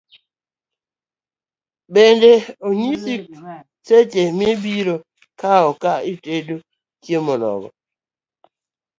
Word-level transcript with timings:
Bende 1.93 2.31
onyiso 2.67 3.11
seche 3.87 4.23
maibiro 4.37 4.95
kawo 5.41 5.71
ka 5.81 5.93
itedo 6.13 6.55
chiemo 7.03 7.33
nogo 7.41 7.69